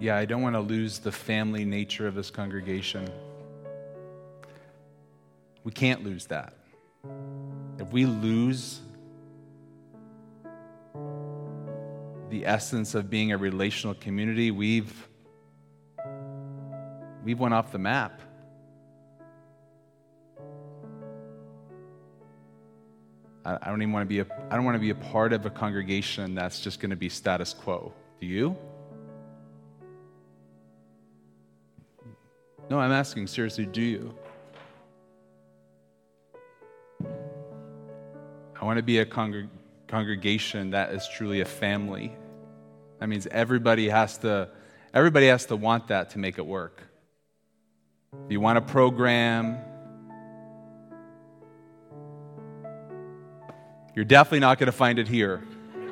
[0.00, 3.08] yeah, I don't want to lose the family nature of this congregation.
[5.64, 6.54] We can't lose that.
[7.78, 8.80] If we lose
[12.30, 15.08] the essence of being a relational community, we've
[17.24, 18.20] we've went off the map.
[23.44, 25.46] I, don't even want to be a, I don't want to be a part of
[25.46, 27.94] a congregation that's just going to be status quo.
[28.20, 28.58] Do you?
[32.70, 34.14] No, I'm asking seriously, do you?
[38.60, 39.48] I want to be a congreg-
[39.86, 42.14] congregation that is truly a family.
[42.98, 44.50] That means everybody has to
[44.92, 46.82] everybody has to want that to make it work.
[48.26, 49.56] If you want a program,
[53.94, 55.42] you're definitely not going to find it here.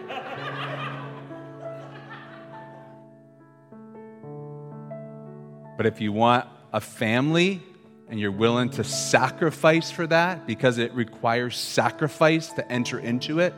[5.79, 6.47] but if you want
[6.77, 7.63] a family
[8.07, 13.55] and you're willing to sacrifice for that because it requires sacrifice to enter into it,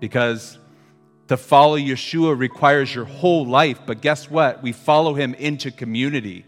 [0.00, 0.58] because
[1.28, 3.78] to follow Yeshua requires your whole life.
[3.86, 4.60] But guess what?
[4.60, 6.44] We follow him into community.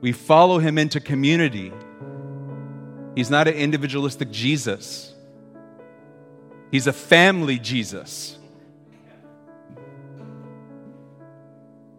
[0.00, 1.72] We follow him into community.
[3.16, 5.12] He's not an individualistic Jesus,
[6.70, 8.38] he's a family Jesus.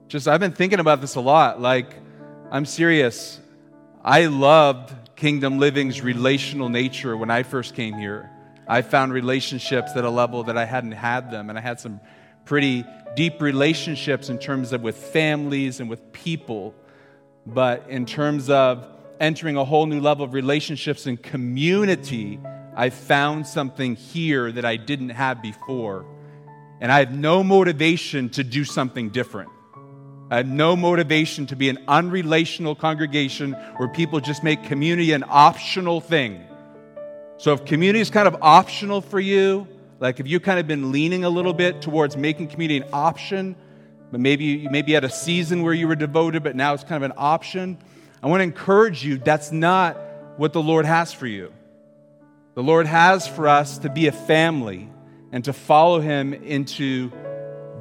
[0.08, 1.60] Just, I've been thinking about this a lot.
[1.60, 1.94] Like,
[2.50, 3.42] I'm serious.
[4.02, 8.30] I loved Kingdom Living's relational nature when I first came here.
[8.70, 12.00] I found relationships at a level that I hadn't had them, and I had some
[12.46, 12.86] pretty
[13.18, 16.74] deep relationships in terms of with families and with people.
[17.46, 18.88] But in terms of
[19.20, 22.40] entering a whole new level of relationships and community,
[22.78, 26.06] I found something here that I didn't have before.
[26.80, 29.50] And I have no motivation to do something different.
[30.30, 36.02] Had no motivation to be an unrelational congregation where people just make community an optional
[36.02, 36.44] thing.
[37.38, 39.68] So if community is kind of optional for you,
[40.00, 43.56] like if you've kind of been leaning a little bit towards making community an option,
[44.12, 47.04] but maybe you maybe had a season where you were devoted, but now it's kind
[47.04, 47.78] of an option.
[48.22, 49.98] I want to encourage you that's not
[50.38, 51.54] what the Lord has for you.
[52.56, 54.90] The Lord has for us to be a family
[55.32, 57.12] and to follow Him into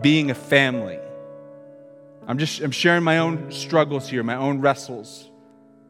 [0.03, 0.99] being a family.
[2.27, 5.31] I'm just I'm sharing my own struggles here, my own wrestles.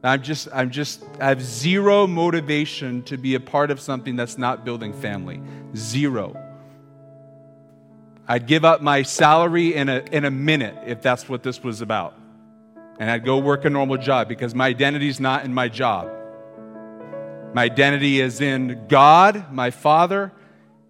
[0.03, 4.39] I'm just I'm just I have zero motivation to be a part of something that's
[4.39, 5.41] not building family.
[5.75, 6.41] Zero.
[8.29, 11.81] I'd give up my salary in a in a minute if that's what this was
[11.81, 12.15] about.
[12.99, 16.11] And I'd go work a normal job because my identity is not in my job.
[17.55, 20.33] My identity is in God, my Father,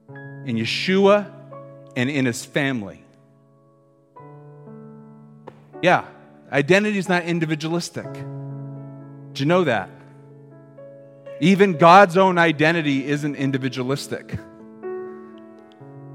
[0.08, 1.30] in Yeshua,
[1.94, 3.05] and in His family.
[5.86, 6.04] Yeah,
[6.50, 8.12] identity is not individualistic.
[8.12, 9.88] Do you know that?
[11.38, 14.36] Even God's own identity isn't individualistic.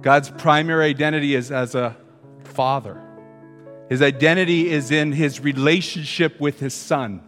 [0.02, 1.96] God's primary identity is as a
[2.44, 3.02] father.
[3.88, 7.22] His identity is in his relationship with his son.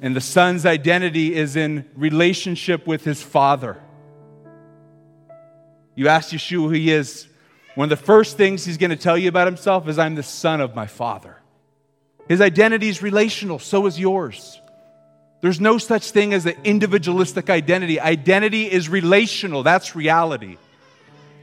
[0.00, 3.76] And the son's identity is in relationship with his father.
[5.96, 7.26] You ask Yeshua who he is,
[7.78, 10.24] one of the first things he's going to tell you about himself is, I'm the
[10.24, 11.36] son of my father.
[12.26, 14.60] His identity is relational, so is yours.
[15.42, 18.00] There's no such thing as an individualistic identity.
[18.00, 20.56] Identity is relational, that's reality.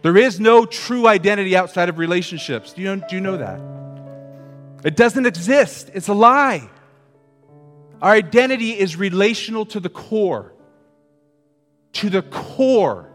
[0.01, 2.73] There is no true identity outside of relationships.
[2.73, 3.61] Do you know, do you know that?
[4.85, 6.69] It doesn't exist, it's a lie.
[8.01, 10.51] Our identity is relational to the core.
[11.93, 13.09] To the core.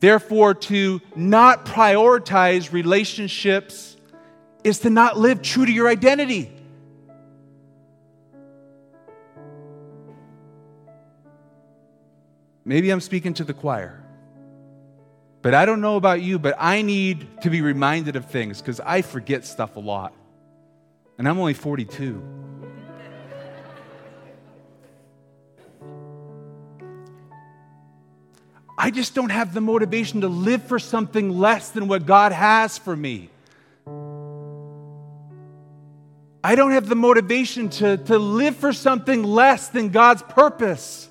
[0.00, 3.96] Therefore, to not prioritize relationships
[4.62, 6.52] is to not live true to your identity.
[12.64, 14.04] Maybe I'm speaking to the choir.
[15.40, 18.80] But I don't know about you, but I need to be reminded of things because
[18.80, 20.12] I forget stuff a lot.
[21.16, 22.22] And I'm only 42.
[28.80, 32.78] I just don't have the motivation to live for something less than what God has
[32.78, 33.28] for me.
[36.44, 41.08] I don't have the motivation to, to live for something less than God's purpose.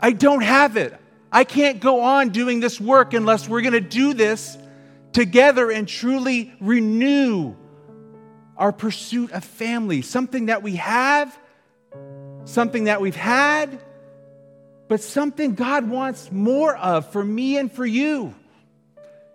[0.00, 0.98] I don't have it.
[1.30, 4.58] I can't go on doing this work unless we're going to do this
[5.12, 7.54] together and truly renew
[8.56, 11.38] our pursuit of family, something that we have,
[12.46, 13.80] something that we've had,
[14.88, 18.34] but something God wants more of for me and for you.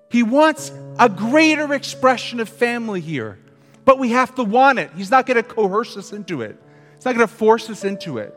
[0.09, 3.39] He wants a greater expression of family here,
[3.85, 4.91] but we have to want it.
[4.95, 6.61] He's not going to coerce us into it,
[6.95, 8.35] He's not going to force us into it.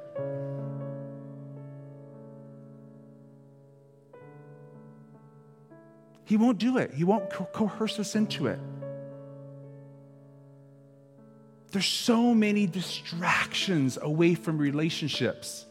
[6.24, 6.92] He won't do it.
[6.92, 8.58] He won't co- coerce us into it.
[11.70, 15.65] There's so many distractions away from relationships.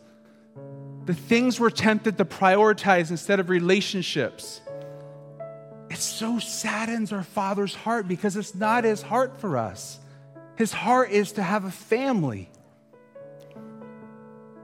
[1.06, 4.62] The things we're tempted to prioritize instead of relationships.
[5.90, 10.00] It so saddens our Father's heart because it's not His heart for us.
[10.56, 12.50] His heart is to have a family.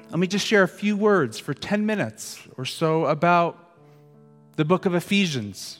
[0.09, 3.57] Let me just share a few words for 10 minutes or so about
[4.55, 5.79] the book of Ephesians.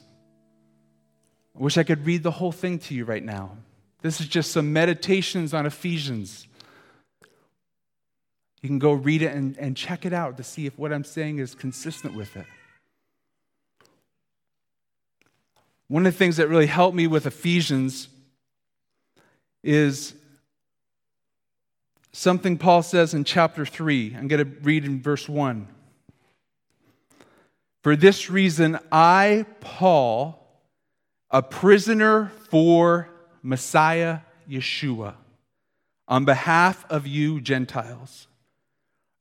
[1.58, 3.58] I wish I could read the whole thing to you right now.
[4.02, 6.48] This is just some meditations on Ephesians.
[8.62, 11.04] You can go read it and, and check it out to see if what I'm
[11.04, 12.46] saying is consistent with it.
[15.88, 18.08] One of the things that really helped me with Ephesians
[19.64, 20.14] is
[22.14, 24.16] something Paul says in chapter 3.
[24.18, 25.68] I'm going to read in verse 1.
[27.84, 30.40] For this reason, I, Paul,
[31.32, 33.10] a prisoner for
[33.42, 34.20] Messiah
[34.50, 35.16] Yeshua,
[36.08, 38.28] on behalf of you Gentiles,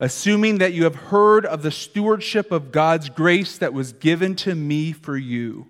[0.01, 4.53] assuming that you have heard of the stewardship of God's grace that was given to
[4.53, 5.67] me for you,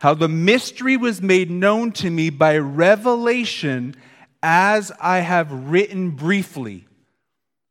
[0.00, 3.96] how the mystery was made known to me by revelation
[4.42, 6.86] as I have written briefly.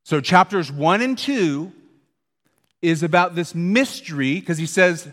[0.04, 1.72] So, chapters 1 and 2
[2.82, 5.10] is about this mystery, because he says,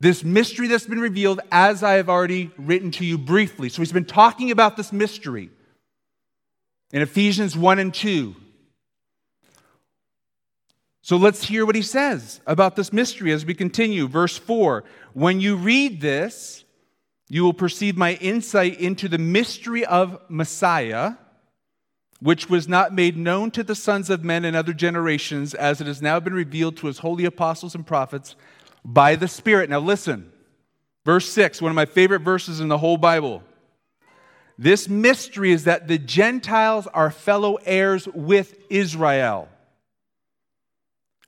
[0.00, 3.68] this mystery that's been revealed as I have already written to you briefly.
[3.68, 5.48] So he's been talking about this mystery
[6.90, 8.34] in Ephesians 1 and 2.
[11.02, 14.06] So let's hear what he says about this mystery as we continue.
[14.06, 16.64] Verse 4 When you read this,
[17.28, 21.14] you will perceive my insight into the mystery of Messiah,
[22.20, 25.88] which was not made known to the sons of men in other generations, as it
[25.88, 28.36] has now been revealed to his holy apostles and prophets
[28.84, 29.70] by the Spirit.
[29.70, 30.30] Now, listen,
[31.04, 33.42] verse 6, one of my favorite verses in the whole Bible.
[34.58, 39.48] This mystery is that the Gentiles are fellow heirs with Israel,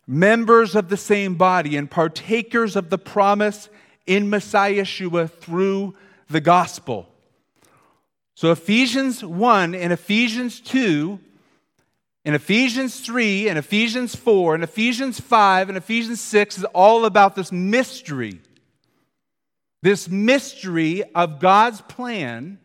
[0.06, 3.68] members of the same body, and partakers of the promise
[4.06, 5.94] in Messiah Yeshua through
[6.28, 7.08] the gospel.
[8.34, 11.18] So, Ephesians 1 and Ephesians 2
[12.24, 17.36] in Ephesians 3 and Ephesians 4 and Ephesians 5 and Ephesians 6 is all about
[17.36, 18.40] this mystery.
[19.82, 22.58] This mystery of God's plan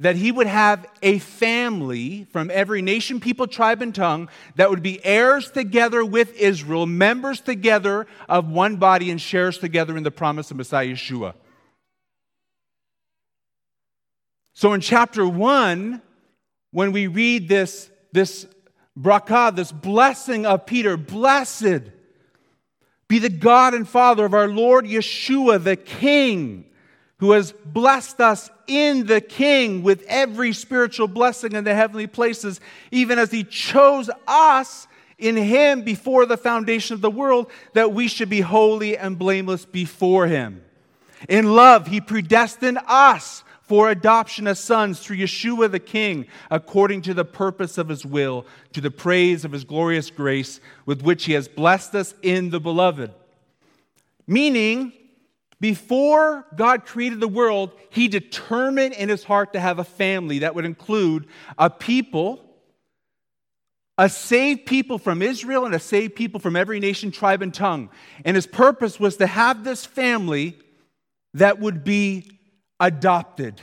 [0.00, 4.82] that He would have a family from every nation, people, tribe, and tongue that would
[4.82, 10.10] be heirs together with Israel, members together of one body, and shares together in the
[10.10, 11.34] promise of Messiah Yeshua.
[14.54, 16.02] So in chapter 1,
[16.70, 18.46] when we read this this
[18.98, 20.96] bracha, this blessing of Peter.
[20.96, 21.82] Blessed
[23.08, 26.66] be the God and Father of our Lord Yeshua, the King,
[27.18, 32.60] who has blessed us in the King with every spiritual blessing in the heavenly places,
[32.90, 34.86] even as He chose us
[35.18, 39.64] in Him before the foundation of the world, that we should be holy and blameless
[39.64, 40.62] before Him.
[41.28, 47.12] In love, He predestined us for adoption as sons through Yeshua the King, according to
[47.12, 51.34] the purpose of his will, to the praise of his glorious grace, with which he
[51.34, 53.12] has blessed us in the beloved.
[54.26, 54.94] Meaning,
[55.60, 60.54] before God created the world, he determined in his heart to have a family that
[60.54, 61.26] would include
[61.58, 62.44] a people,
[63.96, 67.90] a saved people from Israel, and a saved people from every nation, tribe, and tongue.
[68.24, 70.56] And his purpose was to have this family
[71.34, 72.30] that would be
[72.78, 73.60] adopted.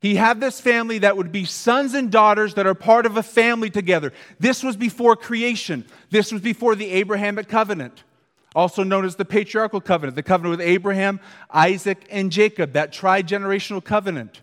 [0.00, 3.22] He had this family that would be sons and daughters that are part of a
[3.22, 4.12] family together.
[4.38, 5.84] This was before creation.
[6.10, 8.04] This was before the Abrahamic covenant,
[8.54, 13.22] also known as the patriarchal covenant, the covenant with Abraham, Isaac, and Jacob, that tri
[13.22, 14.40] generational covenant.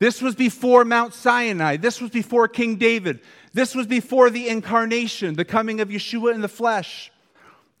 [0.00, 1.76] This was before Mount Sinai.
[1.76, 3.20] This was before King David.
[3.52, 7.12] This was before the incarnation, the coming of Yeshua in the flesh.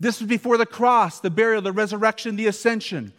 [0.00, 3.12] This was before the cross, the burial, the resurrection, the ascension.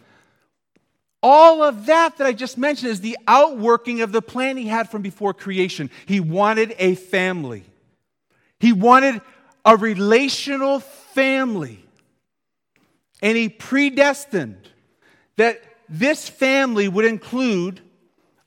[1.22, 4.90] All of that that I just mentioned is the outworking of the plan he had
[4.90, 5.90] from before creation.
[6.06, 7.64] He wanted a family,
[8.60, 9.22] he wanted
[9.64, 11.85] a relational family.
[13.22, 14.70] And he predestined
[15.38, 17.82] that this family would include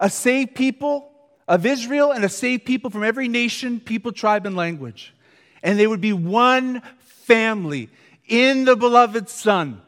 [0.00, 1.10] a saved people
[1.46, 5.14] of Israel and a saved people from every nation, people, tribe, and language.
[5.62, 7.88] And they would be one family
[8.26, 9.80] in the beloved Son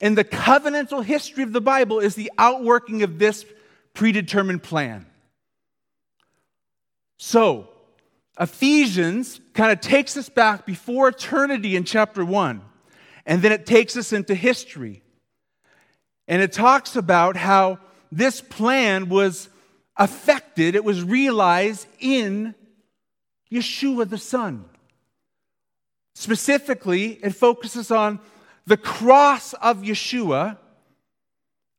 [0.00, 3.44] And the covenantal history of the Bible is the outworking of this
[3.92, 5.06] predetermined plan.
[7.18, 7.68] So,
[8.38, 12.62] Ephesians kind of takes us back before eternity in chapter 1,
[13.26, 15.02] and then it takes us into history.
[16.28, 17.78] And it talks about how
[18.12, 19.48] this plan was
[19.96, 22.54] affected, it was realized in
[23.52, 24.64] Yeshua the Son.
[26.14, 28.20] Specifically, it focuses on
[28.66, 30.58] the cross of Yeshua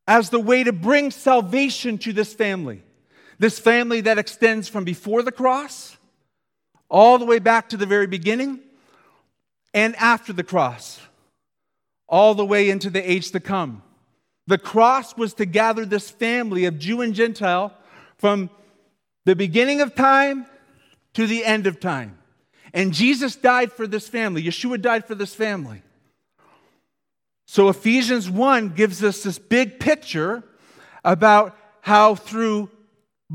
[0.07, 2.83] as the way to bring salvation to this family.
[3.39, 5.97] This family that extends from before the cross
[6.89, 8.59] all the way back to the very beginning
[9.73, 10.99] and after the cross,
[12.11, 13.81] all the way into the age to come.
[14.45, 17.73] The cross was to gather this family of Jew and Gentile
[18.17, 18.49] from
[19.23, 20.45] the beginning of time
[21.13, 22.17] to the end of time.
[22.73, 24.43] And Jesus died for this family.
[24.43, 25.81] Yeshua died for this family.
[27.45, 30.43] So Ephesians 1 gives us this big picture
[31.03, 32.69] about how through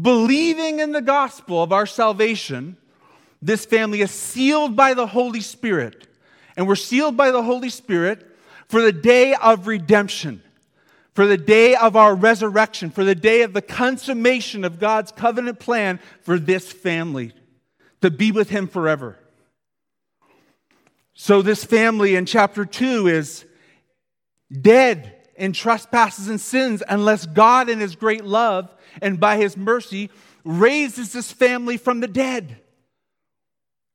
[0.01, 2.77] believing in the gospel of our salvation,
[3.41, 6.07] this family is sealed by the Holy Spirit.
[6.57, 8.36] And we're sealed by the Holy Spirit
[8.69, 10.43] for the day of redemption,
[11.15, 15.59] for the day of our resurrection, for the day of the consummation of God's covenant
[15.59, 17.33] plan for this family
[18.03, 19.19] to be with Him forever.
[21.15, 23.47] So, this family in chapter 2 is
[24.61, 30.11] dead in trespasses and sins unless God, in His great love and by His mercy,
[30.45, 32.61] raises this family from the dead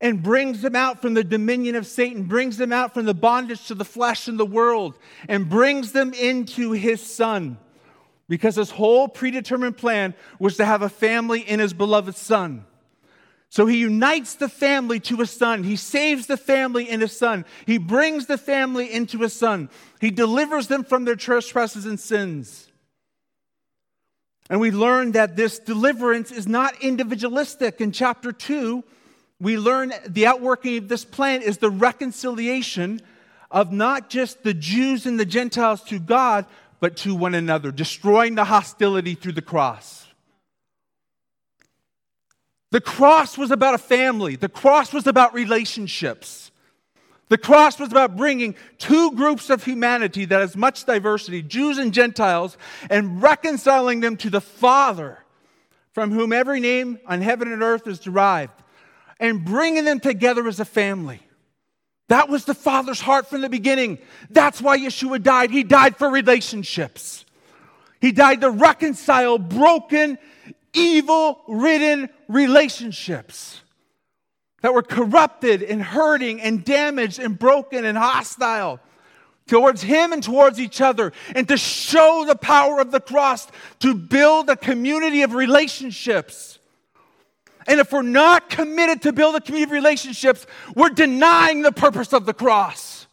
[0.02, 3.68] and brings them out from the dominion of Satan, brings them out from the bondage
[3.68, 4.98] to the flesh and the world,
[5.30, 7.58] and brings them into His Son.
[8.28, 12.66] Because His whole predetermined plan was to have a family in His beloved Son.
[13.52, 15.66] So he unites the family to his son.
[15.66, 17.44] He saves the family in his son.
[17.66, 19.70] He brings the family into his son.
[20.00, 22.70] He delivers them from their trespasses and sins.
[24.50, 27.82] And we learn that this deliverance is not individualistic.
[27.82, 28.86] In chapter 2,
[29.42, 33.02] we learn the outworking of this plan is the reconciliation
[33.50, 36.46] of not just the Jews and the Gentiles to God,
[36.80, 40.06] but to one another, destroying the hostility through the cross.
[42.70, 46.52] The cross was about a family, the cross was about relationships.
[47.30, 51.94] The cross was about bringing two groups of humanity that has much diversity, Jews and
[51.94, 52.58] Gentiles,
[52.90, 55.24] and reconciling them to the Father,
[55.94, 58.62] from whom every name on heaven and earth is derived,
[59.22, 61.22] and bringing them together as a family.
[62.10, 64.00] That was the Father's heart from the beginning.
[64.30, 65.52] That's why Yeshua died.
[65.52, 67.24] He died for relationships.
[68.02, 70.18] He died to reconcile broken
[70.74, 73.62] evil ridden relationships
[74.62, 78.80] that were corrupted and hurting and damaged and broken and hostile
[79.48, 83.48] towards him and towards each other, and to show the power of the cross
[83.80, 86.60] to build a community of relationships.
[87.72, 92.12] And if we're not committed to build a community of relationships, we're denying the purpose
[92.12, 93.08] of the cross.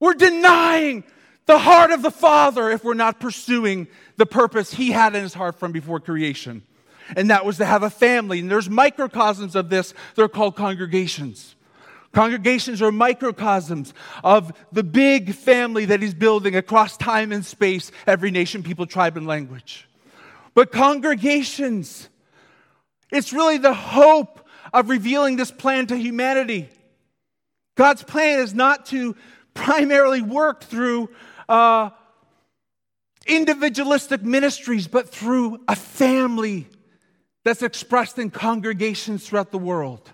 [0.00, 1.04] We're denying
[1.46, 3.86] the heart of the Father if we're not pursuing
[4.16, 6.64] the purpose He had in His heart from before creation.
[7.14, 8.40] And that was to have a family.
[8.40, 11.54] And there's microcosms of this, they're called congregations.
[12.10, 13.94] Congregations are microcosms
[14.24, 19.16] of the big family that He's building across time and space, every nation, people, tribe,
[19.16, 19.88] and language.
[20.54, 22.08] But congregations,
[23.10, 26.68] it's really the hope of revealing this plan to humanity.
[27.76, 29.16] God's plan is not to
[29.54, 31.10] primarily work through
[31.48, 31.90] uh,
[33.26, 36.66] individualistic ministries, but through a family
[37.44, 40.10] that's expressed in congregations throughout the world.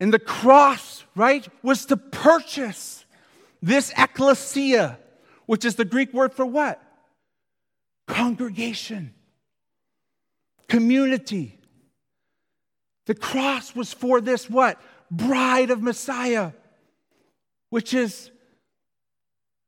[0.00, 3.04] And the cross, right, was to purchase
[3.62, 4.98] this ecclesia,
[5.46, 6.82] which is the Greek word for what?
[8.06, 9.14] Congregation,
[10.68, 11.58] community.
[13.06, 14.80] The cross was for this what?
[15.10, 16.52] Bride of Messiah,
[17.70, 18.30] which is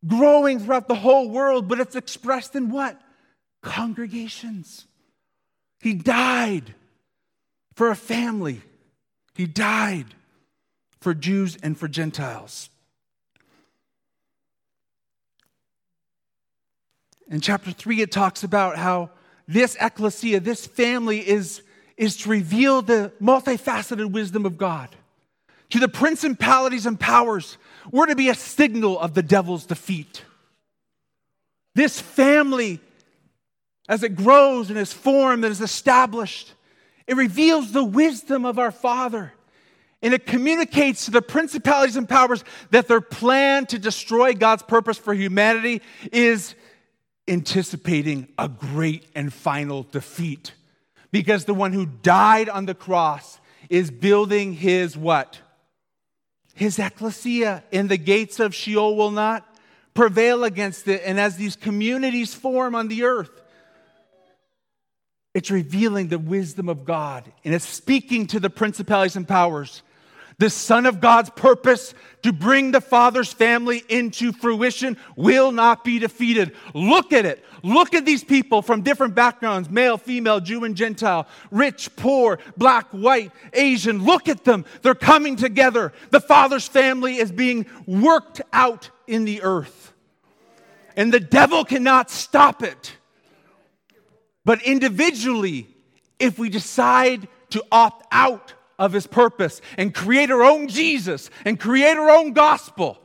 [0.07, 3.00] growing throughout the whole world, but it's expressed in what?
[3.62, 4.87] Congregations.
[5.81, 6.75] He died
[7.75, 8.61] for a family,
[9.35, 10.07] He died
[11.00, 12.71] for Jews and for Gentiles.
[17.31, 19.11] In chapter 3, it talks about how
[19.49, 21.62] this ecclesia, this family, is,
[21.97, 24.95] is to reveal the multifaceted wisdom of God
[25.71, 27.59] to the principalities and powers
[27.90, 30.23] we're to be a signal of the devil's defeat.
[31.75, 32.81] This family,
[33.88, 36.52] as it grows and is formed and is established,
[37.07, 39.33] it reveals the wisdom of our Father
[40.00, 44.97] And it communicates to the principalities and powers that their plan to destroy God's purpose
[44.97, 46.55] for humanity is
[47.28, 50.52] anticipating a great and final defeat.
[51.11, 53.38] Because the one who died on the cross
[53.70, 55.38] is building his what?
[56.54, 59.47] His ecclesia, and the gates of Sheol will not
[59.94, 61.02] prevail against it.
[61.04, 63.38] And as these communities form on the earth,
[65.35, 69.82] it's revealing the wisdom of God and it's speaking to the principalities and powers
[70.38, 75.99] the Son of God's purpose to bring the Father's family into fruition will not be
[75.99, 76.54] defeated.
[76.75, 77.45] Look at it.
[77.62, 82.87] Look at these people from different backgrounds male, female, Jew, and Gentile, rich, poor, black,
[82.90, 84.04] white, Asian.
[84.04, 84.64] Look at them.
[84.83, 85.92] They're coming together.
[86.11, 89.92] The Father's family is being worked out in the earth.
[90.97, 92.92] And the devil cannot stop it.
[94.45, 95.68] But individually,
[96.18, 101.58] if we decide to opt out of his purpose and create our own Jesus and
[101.58, 102.99] create our own gospel,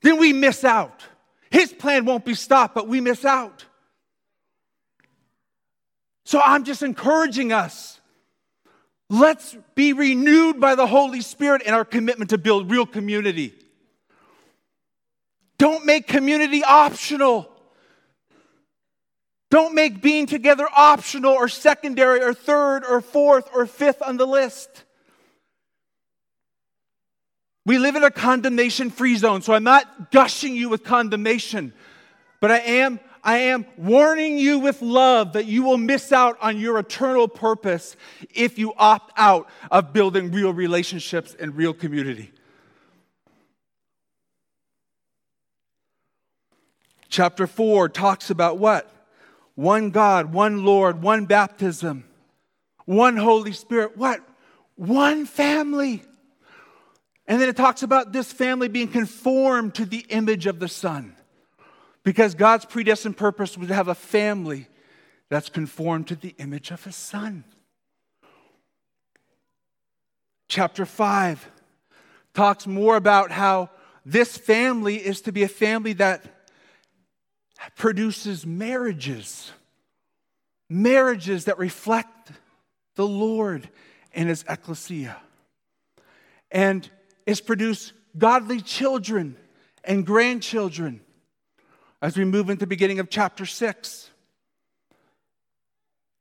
[0.00, 1.04] then we miss out.
[1.50, 3.66] His plan won't be stopped, but we miss out.
[6.24, 8.00] So I'm just encouraging us.
[9.10, 13.52] Let's be renewed by the Holy Spirit in our commitment to build real community.
[15.58, 17.51] Don't make community optional.
[19.52, 24.26] Don't make being together optional or secondary or third or fourth or fifth on the
[24.26, 24.84] list.
[27.66, 31.74] We live in a condemnation free zone, so I'm not gushing you with condemnation,
[32.40, 36.58] but I am I am warning you with love that you will miss out on
[36.58, 37.94] your eternal purpose
[38.34, 42.32] if you opt out of building real relationships and real community.
[47.10, 48.88] Chapter 4 talks about what?
[49.54, 52.04] One God, one Lord, one baptism,
[52.84, 53.96] one Holy Spirit.
[53.96, 54.20] What?
[54.76, 56.02] One family.
[57.26, 61.14] And then it talks about this family being conformed to the image of the Son.
[62.02, 64.66] Because God's predestined purpose was to have a family
[65.28, 67.44] that's conformed to the image of His Son.
[70.48, 71.48] Chapter 5
[72.34, 73.70] talks more about how
[74.04, 76.41] this family is to be a family that
[77.76, 79.50] produces marriages.
[80.68, 82.32] Marriages that reflect
[82.94, 83.68] the Lord
[84.14, 85.16] and His ecclesia.
[86.50, 86.88] And
[87.26, 89.36] it's produced godly children
[89.84, 91.00] and grandchildren
[92.00, 94.10] as we move into the beginning of chapter 6.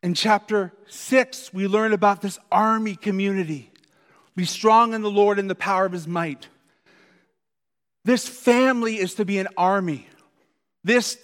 [0.04, 3.72] In chapter 6, we learn about this army community.
[4.36, 6.48] Be strong in the Lord and the power of his might.
[8.04, 10.08] This family is to be an army.
[10.84, 11.18] This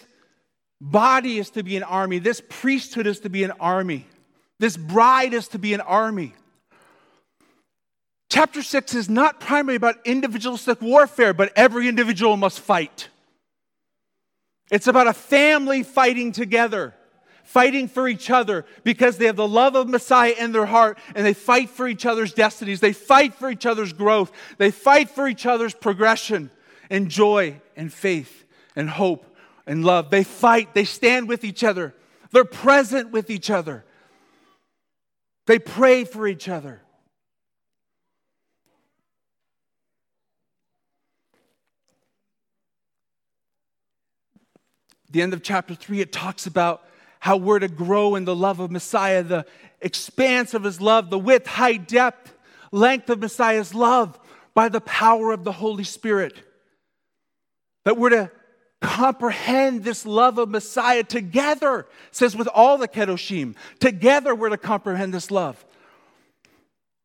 [0.79, 2.19] body is to be an army.
[2.19, 4.05] This priesthood is to be an army.
[4.59, 6.33] This bride is to be an army.
[8.29, 13.09] Chapter 6 is not primarily about individualistic warfare, but every individual must fight.
[14.69, 16.93] It's about a family fighting together,
[17.43, 21.25] fighting for each other because they have the love of Messiah in their heart and
[21.25, 22.81] they fight for each other's destinies.
[22.81, 24.31] They fight for each other's growth.
[24.57, 26.51] They fight for each other's progression
[26.89, 28.43] and joy and faith
[28.75, 29.36] and hope
[29.67, 30.09] and love.
[30.09, 31.93] They fight, they stand with each other,
[32.31, 33.85] they're present with each other,
[35.45, 36.81] they pray for each other.
[45.09, 46.83] The end of chapter 3, it talks about
[47.19, 49.45] how we're to grow in the love of Messiah, the
[49.81, 52.33] expanse of his love, the width, height, depth,
[52.71, 54.19] length of Messiah's love
[54.53, 56.35] by the power of the Holy Spirit.
[57.85, 58.31] That we're to
[58.81, 61.87] comprehend this love of Messiah together.
[62.11, 65.63] Says with all the kedoshim, together we're to comprehend this love.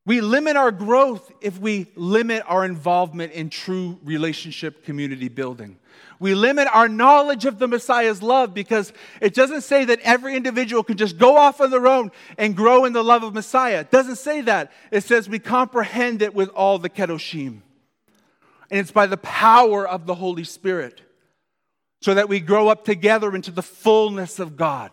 [0.04, 5.78] We limit our growth if we limit our involvement in true relationship community building.
[6.18, 10.82] We limit our knowledge of the Messiah's love because it doesn't say that every individual
[10.82, 13.80] can just go off on their own and grow in the love of Messiah.
[13.80, 14.72] It doesn't say that.
[14.90, 17.62] It says we comprehend it with all the kedoshim.
[18.70, 21.00] And it's by the power of the Holy Spirit
[22.02, 24.90] so that we grow up together into the fullness of God,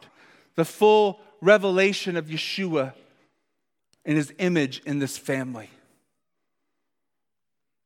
[0.55, 2.93] the full revelation of Yeshua
[4.05, 5.69] and his image in this family.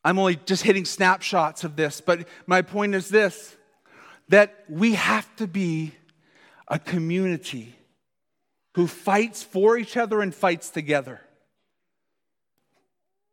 [0.03, 3.55] I'm only just hitting snapshots of this, but my point is this
[4.29, 5.93] that we have to be
[6.67, 7.75] a community
[8.75, 11.21] who fights for each other and fights together.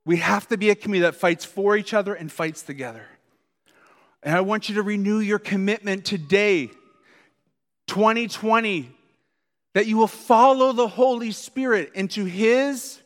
[0.05, 3.07] We have to be a community that fights for each other and fights together.
[4.23, 6.71] And I want you to renew your commitment today,
[7.87, 8.91] 2020,
[9.75, 13.01] that you will follow the Holy Spirit into His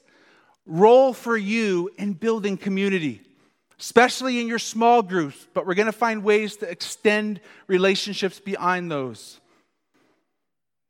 [0.66, 3.20] role for you in building community,
[3.78, 8.90] especially in your small groups, but we're going to find ways to extend relationships beyond
[8.90, 9.40] those.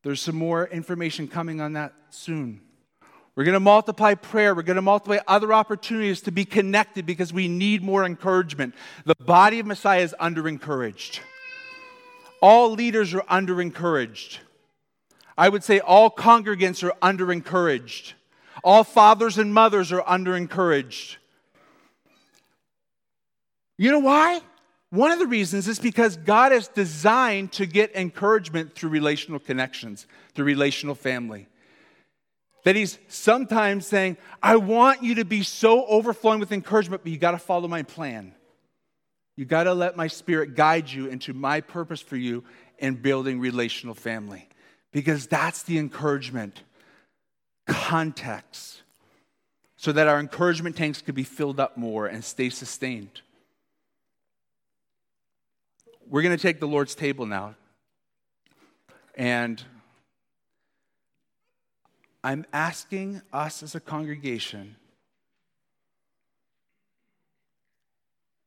[0.05, 2.61] There's some more information coming on that soon.
[3.37, 4.55] We're going to multiply prayer.
[4.55, 8.75] We're going to multiply other opportunities to be connected because we need more encouragement.
[9.05, 11.21] The body of Messiah is under encouraged.
[12.41, 14.39] All leaders are under encouraged.
[15.37, 18.15] I would say all congregants are under encouraged.
[18.63, 21.17] All fathers and mothers are under encouraged.
[23.77, 24.41] You know why?
[24.91, 30.07] One of the reasons is because God is designed to get encouragement through relational connections,
[30.35, 31.49] through relational family.
[32.65, 37.19] That He's sometimes saying, I want you to be so overflowing with encouragement, but you
[37.19, 38.35] got to follow my plan.
[39.37, 42.45] You got to let my spirit guide you into my purpose for you
[42.79, 44.49] in building relational family
[44.93, 46.63] because that's the encouragement
[47.67, 48.83] context
[49.77, 53.21] so that our encouragement tanks could be filled up more and stay sustained.
[56.09, 57.55] We're going to take the Lord's table now.
[59.17, 59.63] And
[62.25, 64.77] I'm asking us as a congregation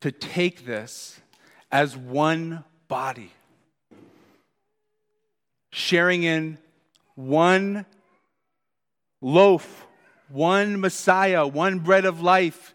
[0.02, 1.20] to take this
[1.72, 3.32] as one body
[5.70, 6.58] sharing in
[7.13, 7.86] one
[9.22, 9.86] loaf,
[10.30, 12.74] one Messiah, one bread of life,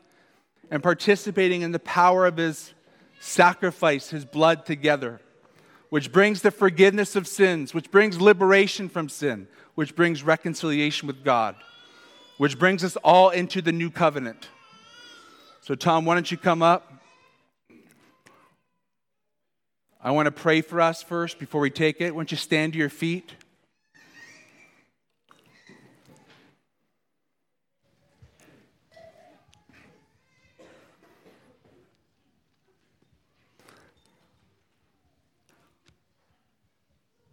[0.70, 2.74] and participating in the power of his
[3.18, 5.20] sacrifice, his blood together,
[5.92, 11.22] which brings the forgiveness of sins, which brings liberation from sin, which brings reconciliation with
[11.22, 11.54] God,
[12.38, 14.48] which brings us all into the new covenant.
[15.60, 16.94] So, Tom, why don't you come up?
[20.02, 22.14] I want to pray for us first before we take it.
[22.14, 23.34] Why don't you stand to your feet?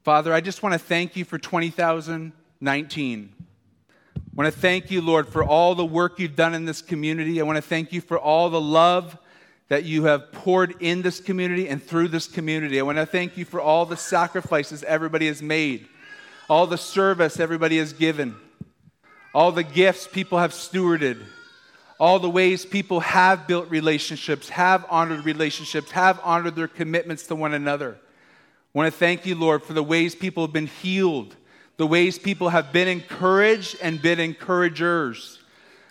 [0.09, 3.33] Father, I just want to thank you for 2019.
[4.17, 7.39] I want to thank you, Lord, for all the work you've done in this community.
[7.39, 9.15] I want to thank you for all the love
[9.67, 12.79] that you have poured in this community and through this community.
[12.79, 15.87] I want to thank you for all the sacrifices everybody has made,
[16.49, 18.35] all the service everybody has given,
[19.35, 21.23] all the gifts people have stewarded,
[21.99, 27.35] all the ways people have built relationships, have honored relationships, have honored their commitments to
[27.35, 27.99] one another.
[28.73, 31.35] I want to thank you, Lord, for the ways people have been healed,
[31.77, 35.39] the ways people have been encouraged and been encouragers.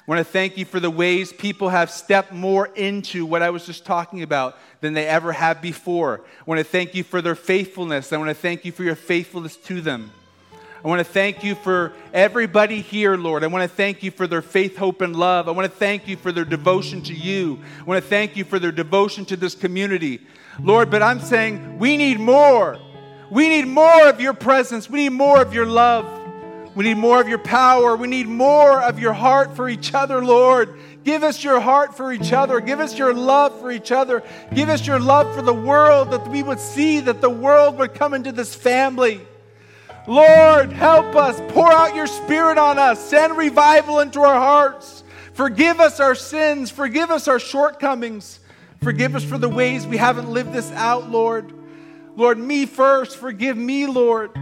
[0.09, 3.51] I want to thank you for the ways people have stepped more into what I
[3.51, 6.23] was just talking about than they ever have before.
[6.25, 8.13] I want to thank you for their faithfulness.
[8.13, 10.13] I want to thank you for your faithfulness to them.
[10.85, 13.43] I want to thank you for everybody here, Lord.
[13.43, 15.49] I want to thank you for their faith, hope, and love.
[15.49, 17.59] I want to thank you for their devotion to you.
[17.81, 20.21] I want to thank you for their devotion to this community.
[20.61, 22.79] Lord, but I'm saying we need more.
[23.31, 24.89] We need more of your presence.
[24.89, 26.07] We need more of your love.
[26.77, 27.97] We need more of your power.
[27.97, 30.79] We need more of your heart for each other, Lord.
[31.03, 32.61] Give us your heart for each other.
[32.61, 34.23] Give us your love for each other.
[34.55, 37.95] Give us your love for the world that we would see that the world would
[37.95, 39.21] come into this family.
[40.09, 41.39] Lord, help us.
[41.53, 42.99] Pour out your spirit on us.
[42.99, 45.05] Send revival into our hearts.
[45.35, 46.71] Forgive us our sins.
[46.71, 48.41] Forgive us our shortcomings.
[48.83, 51.53] Forgive us for the ways we haven't lived this out, Lord.
[52.17, 53.19] Lord, me first.
[53.19, 54.35] Forgive me, Lord.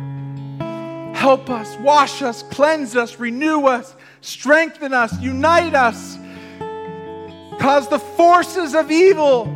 [1.17, 6.17] Help us, wash us, cleanse us, renew us, strengthen us, unite us.
[7.59, 9.47] Cause the forces of evil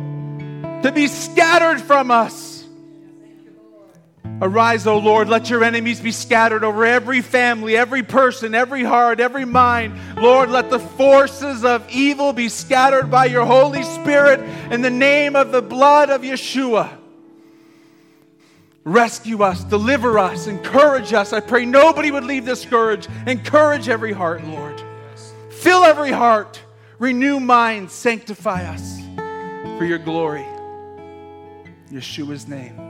[0.81, 2.50] to be scattered from us.
[4.41, 9.19] Arise, O Lord, let your enemies be scattered over every family, every person, every heart,
[9.19, 9.99] every mind.
[10.17, 14.39] Lord, let the forces of evil be scattered by your Holy Spirit
[14.71, 16.97] in the name of the blood of Yeshua.
[18.83, 21.33] Rescue us, deliver us, encourage us.
[21.33, 23.09] I pray nobody would leave discouraged.
[23.27, 24.81] Encourage every heart, Lord.
[25.51, 26.59] Fill every heart.
[26.97, 27.93] Renew minds.
[27.93, 28.99] Sanctify us
[29.77, 30.47] for your glory.
[31.91, 32.80] Yeshua's name.